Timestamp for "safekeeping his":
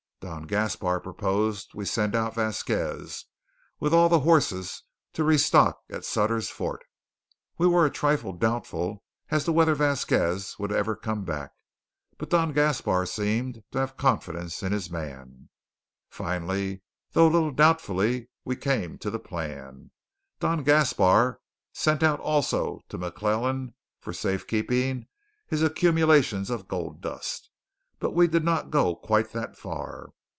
24.13-25.63